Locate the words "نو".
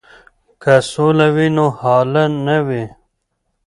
1.55-1.65